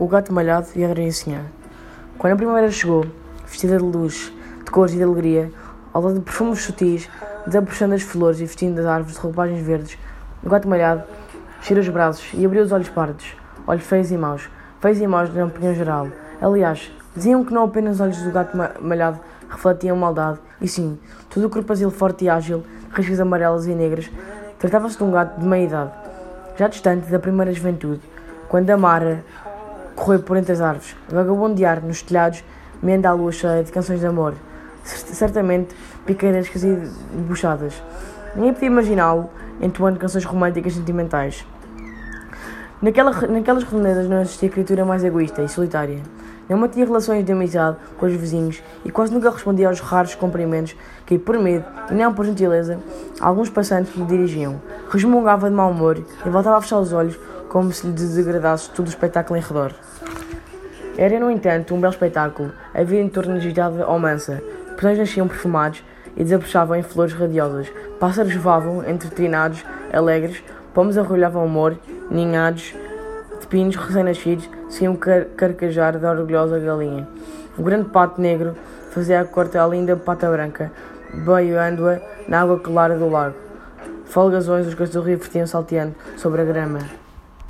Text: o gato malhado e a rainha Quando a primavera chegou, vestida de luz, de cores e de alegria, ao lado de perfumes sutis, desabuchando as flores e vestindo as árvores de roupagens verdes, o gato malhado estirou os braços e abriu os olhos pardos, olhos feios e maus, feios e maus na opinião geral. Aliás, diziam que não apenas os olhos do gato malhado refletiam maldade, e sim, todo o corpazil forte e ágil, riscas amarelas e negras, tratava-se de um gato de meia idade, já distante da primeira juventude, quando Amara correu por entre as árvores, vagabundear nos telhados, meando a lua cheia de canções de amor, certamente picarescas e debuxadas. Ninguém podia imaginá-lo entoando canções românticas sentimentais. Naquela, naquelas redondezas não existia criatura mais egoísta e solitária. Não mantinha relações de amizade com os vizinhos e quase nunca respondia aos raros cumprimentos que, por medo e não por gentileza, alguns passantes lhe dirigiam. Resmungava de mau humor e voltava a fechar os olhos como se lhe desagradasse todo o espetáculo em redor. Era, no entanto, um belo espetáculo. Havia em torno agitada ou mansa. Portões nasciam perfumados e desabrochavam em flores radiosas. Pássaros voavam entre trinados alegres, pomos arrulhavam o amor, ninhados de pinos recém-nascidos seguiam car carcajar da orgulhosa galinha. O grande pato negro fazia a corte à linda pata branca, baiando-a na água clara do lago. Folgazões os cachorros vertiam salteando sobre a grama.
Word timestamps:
o 0.00 0.08
gato 0.08 0.32
malhado 0.32 0.66
e 0.74 0.82
a 0.82 0.88
rainha 0.88 1.44
Quando 2.16 2.32
a 2.32 2.36
primavera 2.36 2.70
chegou, 2.70 3.04
vestida 3.46 3.76
de 3.76 3.84
luz, 3.84 4.32
de 4.64 4.70
cores 4.70 4.94
e 4.94 4.96
de 4.96 5.02
alegria, 5.02 5.52
ao 5.92 6.00
lado 6.00 6.14
de 6.14 6.20
perfumes 6.20 6.62
sutis, 6.62 7.06
desabuchando 7.46 7.94
as 7.94 8.00
flores 8.00 8.40
e 8.40 8.46
vestindo 8.46 8.78
as 8.78 8.86
árvores 8.86 9.16
de 9.16 9.20
roupagens 9.20 9.60
verdes, 9.60 9.98
o 10.42 10.48
gato 10.48 10.66
malhado 10.66 11.02
estirou 11.60 11.82
os 11.82 11.88
braços 11.90 12.30
e 12.32 12.46
abriu 12.46 12.62
os 12.62 12.72
olhos 12.72 12.88
pardos, 12.88 13.36
olhos 13.66 13.84
feios 13.84 14.10
e 14.10 14.16
maus, 14.16 14.48
feios 14.80 14.98
e 14.98 15.06
maus 15.06 15.34
na 15.34 15.44
opinião 15.44 15.74
geral. 15.74 16.08
Aliás, 16.40 16.90
diziam 17.14 17.44
que 17.44 17.52
não 17.52 17.64
apenas 17.64 17.96
os 17.96 18.00
olhos 18.00 18.22
do 18.22 18.30
gato 18.30 18.56
malhado 18.80 19.20
refletiam 19.50 19.98
maldade, 19.98 20.38
e 20.62 20.66
sim, 20.66 20.98
todo 21.28 21.44
o 21.44 21.50
corpazil 21.50 21.90
forte 21.90 22.24
e 22.24 22.30
ágil, 22.30 22.64
riscas 22.94 23.20
amarelas 23.20 23.66
e 23.66 23.74
negras, 23.74 24.10
tratava-se 24.58 24.96
de 24.96 25.04
um 25.04 25.10
gato 25.10 25.38
de 25.38 25.46
meia 25.46 25.66
idade, 25.66 25.92
já 26.56 26.68
distante 26.68 27.10
da 27.10 27.18
primeira 27.18 27.52
juventude, 27.52 28.00
quando 28.50 28.68
Amara 28.70 29.24
correu 30.00 30.20
por 30.20 30.36
entre 30.38 30.52
as 30.52 30.60
árvores, 30.62 30.96
vagabundear 31.08 31.84
nos 31.84 32.00
telhados, 32.00 32.42
meando 32.82 33.06
a 33.06 33.12
lua 33.12 33.30
cheia 33.30 33.62
de 33.62 33.70
canções 33.70 34.00
de 34.00 34.06
amor, 34.06 34.34
certamente 34.82 35.76
picarescas 36.06 36.64
e 36.64 36.74
debuxadas. 37.12 37.82
Ninguém 38.34 38.54
podia 38.54 38.68
imaginá-lo 38.68 39.28
entoando 39.60 39.98
canções 39.98 40.24
românticas 40.24 40.72
sentimentais. 40.72 41.46
Naquela, 42.80 43.10
naquelas 43.28 43.62
redondezas 43.62 44.08
não 44.08 44.22
existia 44.22 44.48
criatura 44.48 44.86
mais 44.86 45.04
egoísta 45.04 45.42
e 45.42 45.48
solitária. 45.48 45.98
Não 46.48 46.56
mantinha 46.56 46.86
relações 46.86 47.24
de 47.24 47.30
amizade 47.30 47.76
com 47.98 48.06
os 48.06 48.14
vizinhos 48.14 48.62
e 48.84 48.90
quase 48.90 49.12
nunca 49.12 49.30
respondia 49.30 49.68
aos 49.68 49.80
raros 49.80 50.14
cumprimentos 50.14 50.74
que, 51.04 51.18
por 51.18 51.38
medo 51.38 51.64
e 51.90 51.94
não 51.94 52.12
por 52.14 52.24
gentileza, 52.24 52.80
alguns 53.20 53.50
passantes 53.50 53.94
lhe 53.94 54.04
dirigiam. 54.04 54.60
Resmungava 54.90 55.50
de 55.50 55.54
mau 55.54 55.70
humor 55.70 56.02
e 56.24 56.28
voltava 56.30 56.56
a 56.56 56.60
fechar 56.60 56.78
os 56.78 56.92
olhos 56.92 57.16
como 57.50 57.72
se 57.72 57.84
lhe 57.84 57.92
desagradasse 57.92 58.70
todo 58.70 58.86
o 58.86 58.90
espetáculo 58.90 59.36
em 59.36 59.42
redor. 59.42 59.74
Era, 60.96 61.18
no 61.18 61.30
entanto, 61.30 61.74
um 61.74 61.80
belo 61.80 61.92
espetáculo. 61.92 62.52
Havia 62.72 63.00
em 63.00 63.08
torno 63.08 63.34
agitada 63.34 63.86
ou 63.86 63.98
mansa. 63.98 64.40
Portões 64.68 64.98
nasciam 64.98 65.26
perfumados 65.26 65.82
e 66.16 66.22
desabrochavam 66.22 66.76
em 66.76 66.82
flores 66.82 67.12
radiosas. 67.12 67.70
Pássaros 67.98 68.34
voavam 68.36 68.88
entre 68.88 69.10
trinados 69.10 69.64
alegres, 69.92 70.42
pomos 70.72 70.96
arrulhavam 70.96 71.42
o 71.42 71.46
amor, 71.46 71.76
ninhados 72.08 72.72
de 73.40 73.46
pinos 73.48 73.76
recém-nascidos 73.76 74.48
seguiam 74.68 74.94
car 74.94 75.24
carcajar 75.36 75.98
da 75.98 76.10
orgulhosa 76.10 76.58
galinha. 76.58 77.08
O 77.58 77.62
grande 77.62 77.88
pato 77.90 78.20
negro 78.20 78.54
fazia 78.90 79.20
a 79.20 79.24
corte 79.24 79.58
à 79.58 79.66
linda 79.66 79.96
pata 79.96 80.30
branca, 80.30 80.70
baiando-a 81.12 82.00
na 82.28 82.42
água 82.42 82.60
clara 82.60 82.96
do 82.96 83.08
lago. 83.08 83.34
Folgazões 84.04 84.66
os 84.66 84.74
cachorros 84.74 85.06
vertiam 85.06 85.46
salteando 85.46 85.94
sobre 86.16 86.42
a 86.42 86.44
grama. 86.44 87.09